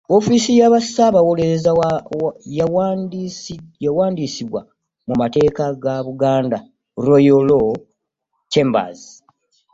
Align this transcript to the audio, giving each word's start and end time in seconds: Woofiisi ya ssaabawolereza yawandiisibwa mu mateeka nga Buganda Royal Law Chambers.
Woofiisi 0.11 0.51
ya 0.59 0.67
ssaabawolereza 0.83 1.71
yawandiisibwa 3.87 4.61
mu 5.07 5.13
mateeka 5.21 5.63
nga 5.77 5.93
Buganda 6.07 6.57
Royal 7.07 7.41
Law 7.49 7.69
Chambers. 8.51 9.01